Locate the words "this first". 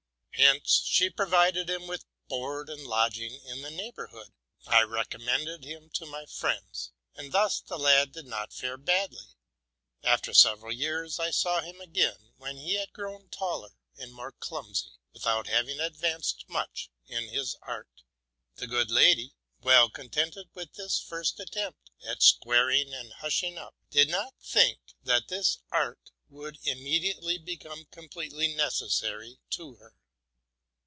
20.73-21.39